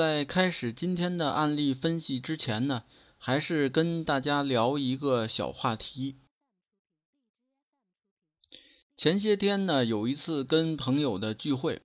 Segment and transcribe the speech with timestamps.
[0.00, 2.84] 在开始今天的案例分析之前呢，
[3.18, 6.16] 还是跟大家聊一个小话题。
[8.96, 11.82] 前些天呢，有一次跟朋友的聚会，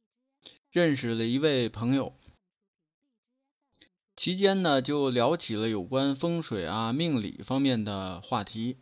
[0.71, 2.13] 认识了一位朋友，
[4.15, 8.77] 期间呢就聊起了有关风水啊、命理方面的话题。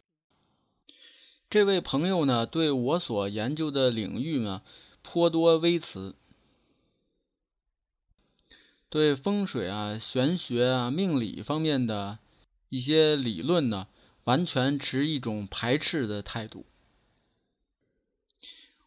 [1.49, 4.61] 这位朋友呢，对我所研究的领域呢，
[5.01, 6.15] 颇多微词。
[8.93, 12.19] 对风水啊、玄学啊、命理方面的
[12.69, 13.87] 一些理论呢，
[14.23, 16.67] 完全持一种排斥的态度。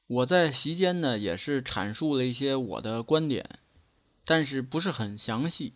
[0.07, 3.59] 我在席间呢，也是阐述了一些我的观点，
[4.25, 5.73] 但是不是很详细，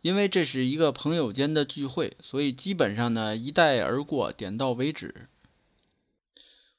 [0.00, 5.28] 因为这是一个朋友间的聚会，所以基本上呢一带而过，点到为止。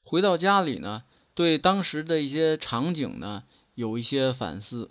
[0.02, 4.90] 回到家里呢，对当时的一些场景呢，有一些反思。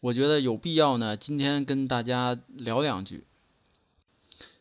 [0.00, 3.24] 我觉得有必要呢，今天跟大家聊两句。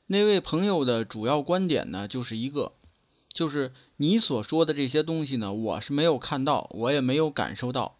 [0.08, 2.74] 那位朋友的主要观点呢，就是一个，
[3.30, 7.98] 就是你所说的这些东西呢，我是没有看到，我也没有感受到，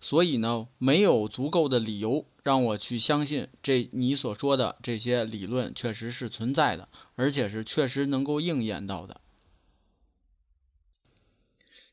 [0.00, 9.20] 所以呢，没有足够的理由让我去相信这你所说的这些理论确实是存在的，而且是确实能够应验到的。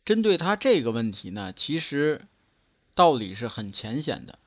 [0.05, 2.21] 针对他这个问题呢，其实
[2.93, 4.39] 道理是很浅显的。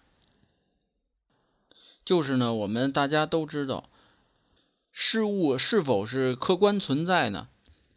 [2.09, 3.91] 就是呢，我们大家都知道，
[4.93, 7.49] 事物是否是客观存在呢，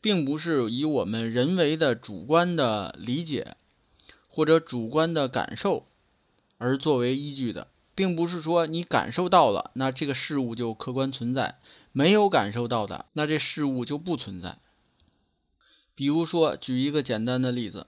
[0.02, 3.56] 并不是以我们人为的主观的理解
[4.28, 5.86] 或者主观的感受
[6.58, 11.56] 而作为依据的，并不是说你感受到了，那这个事物就客观存在；
[11.94, 14.58] 没有感受到的，那这事物就不存在。
[15.96, 17.88] 比如说，举一个简单的例子，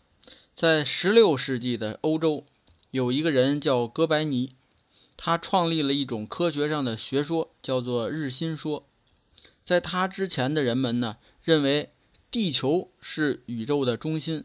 [0.55, 2.45] 在十六世纪的欧洲，
[2.91, 4.55] 有一个人叫哥白尼。
[5.25, 8.85] 他创立了一种科学上的学说，叫做日心说。
[9.63, 11.93] 在他之前的人们呢，认为
[12.29, 14.43] 地球是宇宙的中心，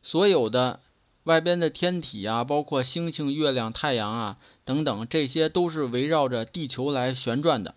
[0.00, 0.78] 所有的
[1.24, 7.74] 外边的天体啊，包括星星、月亮、太阳啊等等，这些都是围绕着地球来旋转的。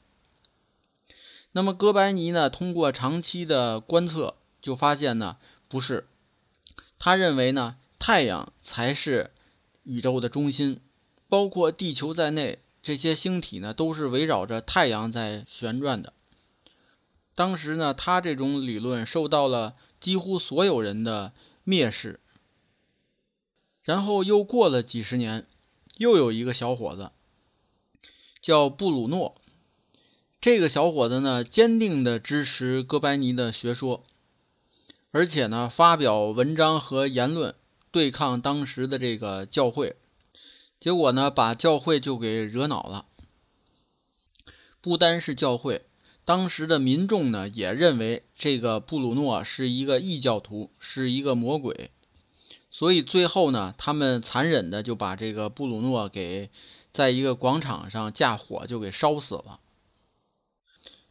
[1.52, 6.08] 那么哥白尼呢，通过长期的观测，就发现呢，不是。
[7.00, 9.32] 他认为呢，太阳才是
[9.82, 10.80] 宇宙的中心。
[11.28, 16.14] 包括地球在内，这些星体呢都是围绕着太阳在旋转的。
[17.34, 21.34] 当时呢，他这种理论受到了几乎所有人的
[21.66, 22.20] 蔑视。
[23.84, 25.46] 然后又过了几十年，
[25.98, 27.12] 又有一个小伙子
[28.42, 29.36] 叫布鲁诺。
[30.42, 34.04] 这个小伙子呢，坚定的支持哥白尼的学说，
[35.12, 37.56] 而且呢，发表文章和言论
[37.92, 39.96] 对抗当时的这个教会。
[40.86, 43.08] 结果呢，把教会就给惹恼了。
[44.82, 45.88] 不单是教会，
[46.26, 51.90] 当时的民众呢，也认为这个布鲁诺是一个异教徒，是一个魔鬼。
[52.70, 56.52] 所以最后呢，他们残忍的就把这个布鲁诺给
[56.94, 59.60] 在一个广场上架火就给烧死了。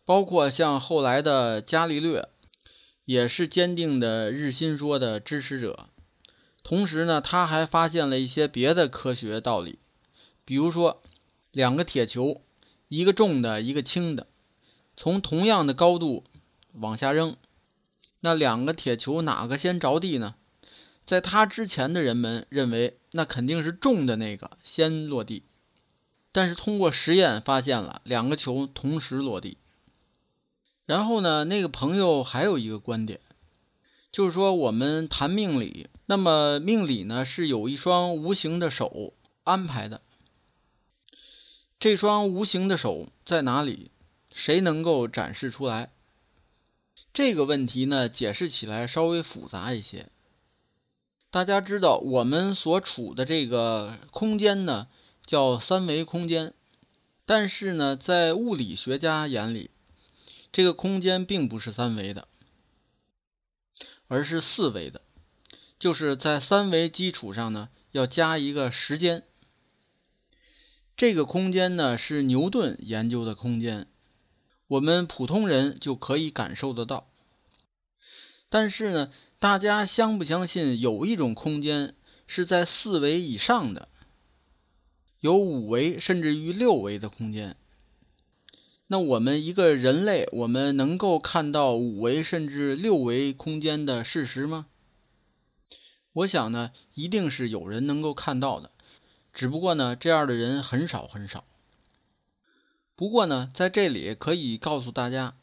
[0.04, 2.28] 包括像后来的伽利略，
[3.04, 5.88] 也是坚定的日心说的支持者。
[6.64, 9.78] 同时呢，他还发现了一些别的科学道理，
[10.46, 11.02] 比如说，
[11.52, 12.40] 两个铁球，
[12.88, 14.26] 一个重的，一个轻的，
[14.96, 16.24] 从同样的高度
[16.72, 17.36] 往下扔，
[18.20, 20.34] 那两个铁球哪个先着地呢？
[21.04, 25.42] 在他之前的人们认为，那肯定是重的那个先落地，
[26.32, 29.58] 但是通过实验发现了两个球同时落地。
[30.86, 33.20] 然后呢，那个朋友还有一个观点。
[34.14, 39.12] 就是说，我们谈命理，那么命理呢是有一双无形的手
[39.42, 40.02] 安排的。
[41.80, 43.90] 这双无形的手在哪里？
[44.32, 45.90] 谁能够展示出来？
[47.12, 50.06] 这个问题呢，解释起来稍微复杂一些。
[51.32, 54.86] 大家知道，我们所处的这个空间呢，
[55.26, 56.54] 叫三维空间，
[57.26, 59.70] 但是呢，在物理学家眼里，
[60.52, 62.28] 这个空间并不是三维的。
[64.08, 65.02] 而是四维的，
[65.78, 69.24] 就是在三维基础上呢，要加一个时间。
[70.96, 73.88] 这个空间呢是牛顿研究的空间，
[74.68, 77.08] 我们普通人就可以感受得到。
[78.48, 81.96] 但是呢，大家相不相信有一种空间
[82.26, 83.88] 是在四维以上的，
[85.18, 87.56] 有五维甚至于六维的空间？
[88.86, 94.66] 那我们一个人类，我们能够看到五维甚至六维空间的事实吗？
[96.12, 98.70] 我想呢，一定是有人能够看到的，
[99.32, 101.44] 只不过呢，这样的人很少很少。
[102.94, 105.34] 不过呢，在这里可以告诉大家，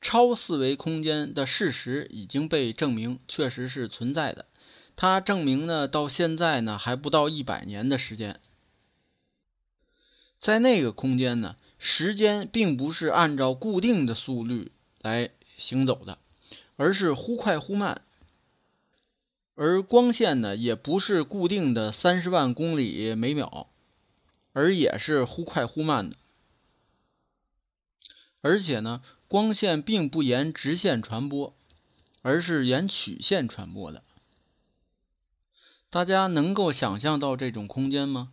[0.00, 4.46] 超四维空间的事实已经被证明，确实是存在的。
[4.94, 8.40] 它证明呢，到现在呢，还不到一百年的时间，
[10.40, 14.70] 在那个空间呢，时间并不是按照固定的速率
[15.00, 16.16] 来行走的，
[16.76, 18.02] 而是忽快忽慢。
[19.56, 23.68] 而光线呢，也不是固定的三十万公里每秒，
[24.52, 26.16] 而也是忽快忽慢的。
[28.42, 31.52] 而且呢，光线并不沿直线传播，
[32.22, 34.04] 而是沿曲线传播的。
[35.90, 38.30] 大家能够想象到这种空间吗？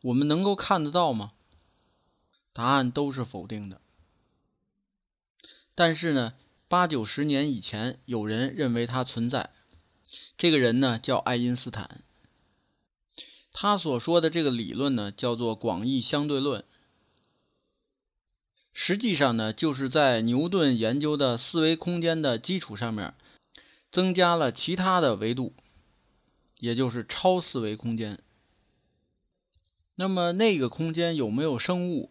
[0.00, 1.32] 我们能够看得到吗？
[2.56, 3.82] 答案都是否定的。
[5.74, 6.32] 但是呢，
[6.68, 9.50] 八九十年以前，有人认为它存在。
[10.38, 12.02] 这个人呢叫爱因斯坦，
[13.52, 16.64] 他所说的这个理论呢叫做广义相对论，
[18.72, 23.12] 实际上呢就是在牛顿研究的四维空间的基础上面，
[23.92, 25.52] 增加了其他的维度，
[26.58, 28.18] 也就是超四维空间。
[29.96, 32.10] 那么那个空间有没有生物？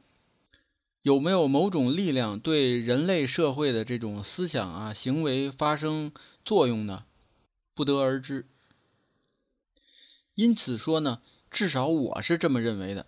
[1.05, 6.11] 有没有某种力量对人类社会的这种思想啊行为发生
[6.43, 7.05] 作用呢？
[7.75, 8.47] 不得而知，
[10.33, 11.21] 因此说呢，
[11.51, 13.05] 至少我是这么认为的。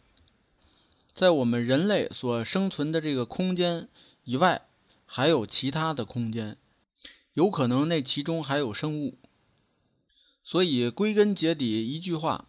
[1.16, 3.90] 在我们人类所生存的这个空间
[4.24, 4.68] 以外，
[5.08, 6.58] 还有其他的空间，
[7.34, 9.18] 有可能那其中还有生物。
[10.44, 12.46] 所以归根结底一句话，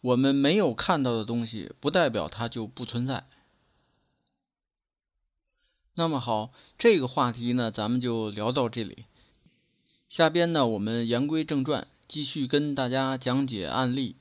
[0.00, 3.28] 我们没有看到的东西，不代表它就不存在。
[6.00, 9.04] 那么好，这个话题呢，咱们就聊到这里。
[10.08, 14.16] 下边呢，我们言归正传，继续跟大家讲解案例。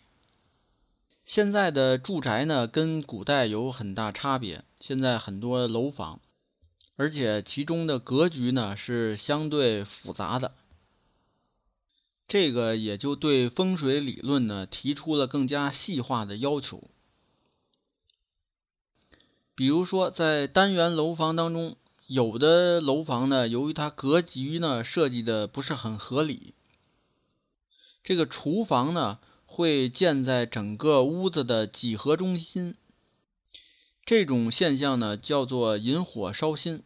[1.24, 4.66] 现在的住宅呢，跟古代有很大差别。
[4.82, 6.20] 现在很多楼房，
[6.98, 10.56] 而且其中的格局呢是相对复杂的。
[12.28, 16.90] 这个也就对风水理论呢提出了更加细化的要求。
[19.60, 21.76] 比如说，在单元楼房当中。
[22.08, 26.54] 有的楼房呢，由于它格局呢设计的不是很合理，
[28.04, 32.74] 这个厨房呢会建在整个屋子的几何中心，
[34.06, 36.82] 这种现象呢叫做引火烧心。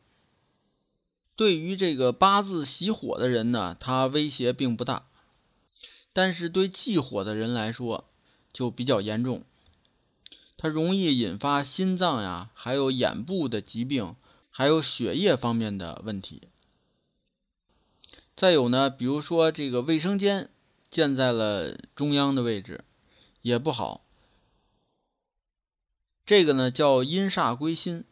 [1.38, 5.06] 对于这个八字喜火的人呢，它威胁并不大，
[6.12, 8.10] 但是对忌火的人来说
[8.52, 9.44] 就比较严重，
[10.64, 14.16] 它容易引发心脏呀，还有眼部的疾病。
[14.56, 16.48] 还有血液方面的问题，
[18.36, 20.52] 再有呢，比如说这个卫生间
[20.92, 22.86] 建在了中央的位置，
[23.42, 24.06] 也不好。
[26.24, 28.06] 这个呢叫阴煞归心。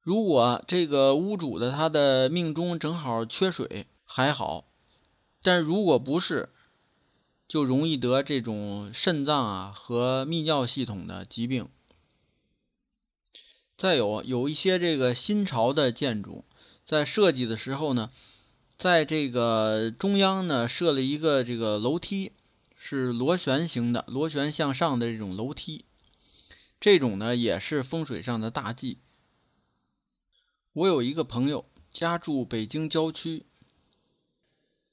[0.00, 4.64] 如果这个屋主的他的命中正好缺水还好，
[5.42, 6.48] 但如果不是，
[7.52, 11.68] 就容易得这种肾脏啊和泌尿系统的疾病。
[13.76, 16.46] 再有有一些这个新潮的建筑，
[16.86, 18.10] 在设计的时候呢，
[18.78, 22.32] 在这个中央呢设了一个这个楼梯，
[22.78, 25.84] 是螺旋形的，螺旋向上的这种楼梯，
[26.80, 28.96] 这种呢也是风水上的大忌。
[30.72, 33.44] 我有一个朋友家住北京郊区，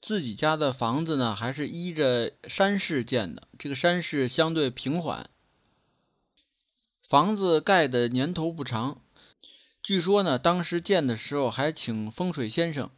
[0.02, 5.28] 自己家的房子呢还是依着山势建的，这个山势相对平缓。
[7.08, 9.02] 房子盖的年头不长，
[9.82, 12.90] 据说呢，当时建的时候还请风水先生，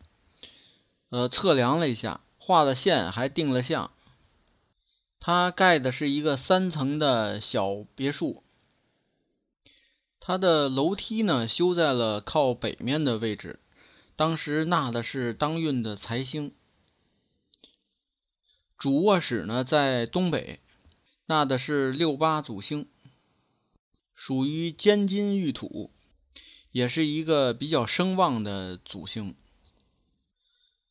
[1.11, 3.91] 呃，测量了一下，画了线，还定了相。
[5.19, 8.43] 他盖的是一个三层的小别墅，
[10.21, 13.61] 他的楼梯呢修在了靠北面的位置，
[14.15, 16.53] 当时纳的是当运的财星。
[18.83, 20.59] 主卧室呢在东北，
[21.27, 22.89] 纳的是六八祖星。
[24.13, 25.93] 属于兼金玉土，
[26.73, 29.37] 也是一个比较声望的祖星。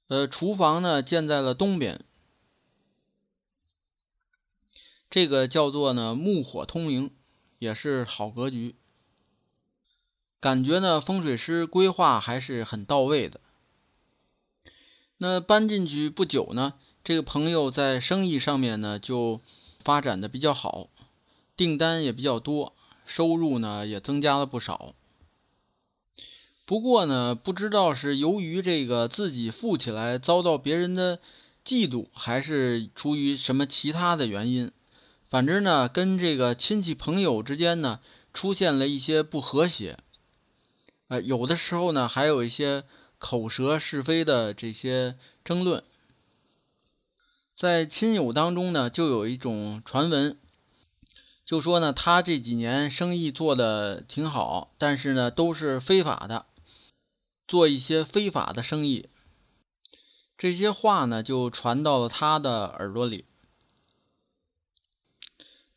[0.07, 2.05] 呃，厨房呢建在了东边，
[5.09, 7.13] 这个叫做呢木火通明，
[7.59, 8.77] 也是好格局。
[10.39, 13.41] 感觉呢风水师规划还是很到位的。
[15.17, 19.41] 那搬进去不久呢，这个朋友在生意上面呢就
[19.83, 20.87] 发展的比较好，
[21.57, 22.73] 订单也比较多，
[23.07, 24.93] 收入呢也增加了不少。
[26.65, 31.19] 不过呢，不知道是由于这个自己富起来遭到别人的
[31.65, 34.71] 嫉妒，还是出于什么其他的原因，
[35.27, 37.99] 反正呢，跟这个亲戚朋友之间呢
[38.31, 39.97] 出现了一些不和谐。
[41.07, 42.83] 呃，有的时候呢，还有一些
[43.17, 45.83] 口舌是非的这些争论。
[47.61, 50.39] 在亲友当中呢，就有一种传闻，
[51.45, 56.47] 就说呢，他这几年生意做的挺好，但是呢，都是非法的。
[57.47, 59.09] 做一些非法的生意，
[60.39, 63.25] 这些话呢就传到了他的耳朵里。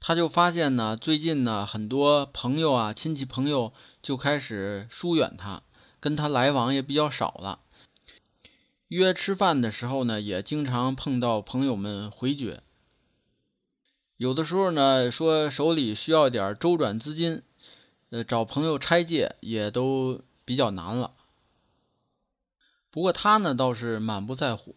[0.01, 5.63] 他就发现呢，最近呢很多朋友啊、亲戚朋友就开始疏远他，
[6.01, 7.61] 跟他来往也比较少了。
[8.89, 12.63] 约吃饭的时候呢，也经常碰到朋友们回绝。
[14.17, 17.43] 有的时候呢，说手里需要点周转资金，
[18.11, 21.15] 呃，找朋友拆借也都比较难了。
[22.91, 24.77] 不过他呢倒是满不在乎，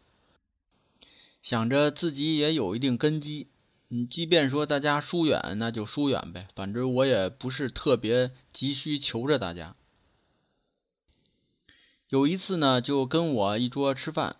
[1.43, 3.47] 想着自己也有一定根基，
[3.89, 9.75] 嗯，即便说大家疏远，那就疏远呗，反正我也不是特别急需求着大家。
[12.09, 14.37] 有一次呢，就跟我一桌吃饭，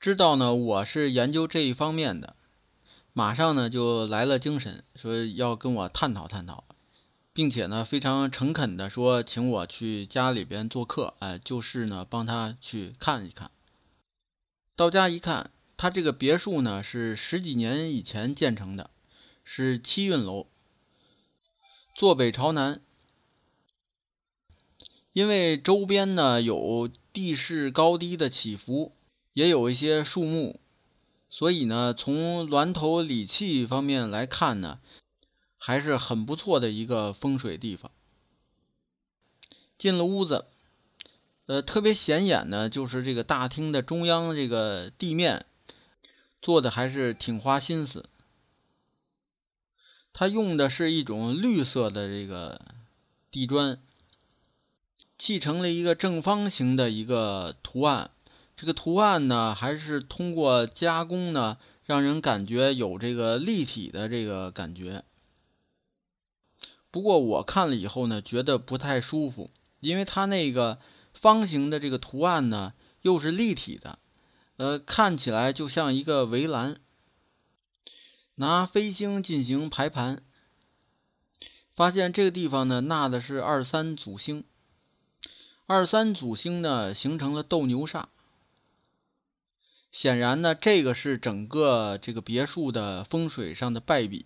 [0.00, 2.34] 知道呢我是研究这一方面的，
[3.12, 6.64] 马上呢就来了精神，说要跟我探讨探讨。
[7.34, 13.50] 并且呢，非常诚恳的说，请我去家里边做客，哎，就是呢，帮他去看一看。
[14.74, 18.88] 到家一看，他这个别墅呢是十几年以前建成的，
[19.44, 20.46] 是七运楼，
[21.94, 22.80] 坐北朝南。
[25.16, 28.92] 因为周边呢有地势高低的起伏，
[29.32, 30.60] 也有一些树木，
[31.30, 34.78] 所以呢，从峦头理气方面来看呢。
[35.58, 37.90] 还是很不错的一个风水地方。
[39.78, 40.44] 进了屋子，
[41.46, 45.46] 呃，特别显眼的，就是这个大厅的中央这个地面
[46.42, 48.04] 做的还是挺花心思。
[50.12, 52.60] 他用的是一种绿色的这个
[53.30, 53.80] 地砖，
[55.18, 58.10] 砌成了一个正方形的一个图案。
[58.56, 65.04] 这个图案呢，还是通过加工呢，让人感觉有这个立体的这个感觉。
[66.90, 70.78] 不过我看了以后呢，觉得不太舒服，因为它那个
[71.12, 73.98] 方形的这个图案呢，又是立体的，
[74.56, 76.80] 呃，看起来就像一个围栏。
[78.36, 80.22] 拿飞星进行排盘，
[81.74, 84.44] 发现这个地方呢纳的是二三祖星，
[85.68, 88.04] 二三祖星呢形成了斗牛煞，
[89.90, 94.24] 显然呢这个是整个这个别墅的风水上的败笔。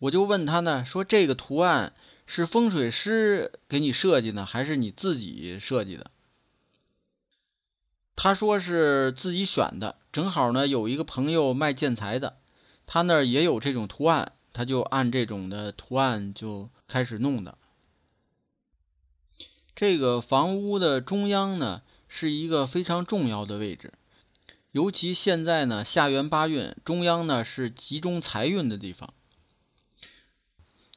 [0.00, 1.94] 我就问他呢，说这个图案
[2.26, 6.10] 是风水师给你设计呢，还是你自己设计的？
[8.16, 12.36] 他说是自己选的，正好呢有一个朋友卖建材的，
[12.84, 17.56] 他那儿也有这种图案，他就按这种的图案就开始弄的。
[19.78, 23.92] 这个房屋的中央呢是一个非常重要的位置，
[24.72, 29.14] 尤其现在呢下元八运，中央呢是集中财运的地方。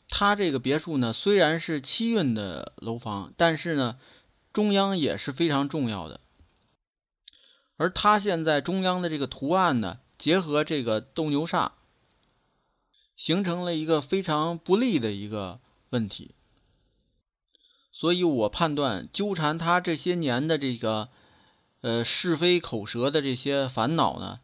[0.09, 4.00] 他这个别墅呢，虽然是七运的楼房，但是呢，
[4.51, 6.19] 中央也是非常重要的。
[7.77, 11.73] 而他现在中央的这个图案呢，结合这个斗牛煞，
[13.15, 15.59] 形成了一个非常不利的一个
[15.91, 16.33] 问题。
[18.01, 21.10] 所以我判断，纠缠他这些年的这个
[21.81, 24.39] 呃是非口舌的这些烦恼呢，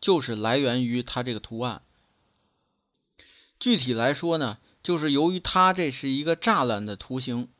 [0.00, 1.82] 就是来源于他这个图案。
[3.58, 4.58] 具体来说呢。
[4.82, 7.50] 就是由于它这是一个栅栏的图形，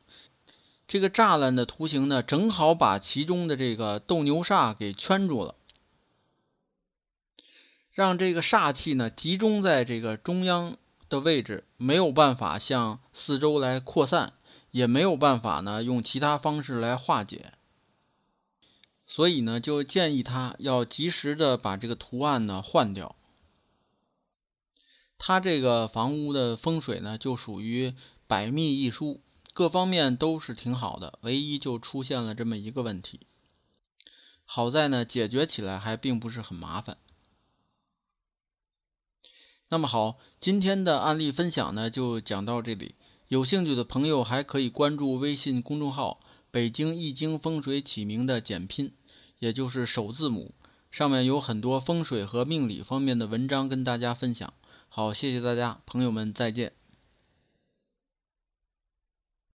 [0.87, 5.53] 这个栅栏的图形呢，正好把其中的这个斗牛煞给圈住了，
[7.91, 10.77] 让这个煞气呢集中在这个中央
[11.09, 14.33] 的位置，没有办法向四周来扩散，
[14.71, 17.53] 也没有办法呢用其他方式来化解，
[19.05, 23.15] 所以呢就建议他要及时的把这个图案呢换掉。
[25.17, 27.93] 他这个房屋的风水呢，就属于
[28.25, 29.21] 百密一疏，
[29.53, 33.19] 各方面都是挺好的，唯一就出现了这么一个问题。
[34.45, 36.97] 好在呢，解决起来还并不是很麻烦。
[39.69, 42.95] 那么好，今天的案例分享呢就讲到这里。
[43.31, 46.19] 有兴趣的朋友还可以关注微信公众号
[46.51, 48.91] “北京易经风水起名”的简拼，
[49.39, 50.53] 也就是首字母，
[50.91, 54.53] 上面有很多风水和命理方面的文章跟大家分享。
[54.89, 56.73] 好，谢谢大家，朋友们再见。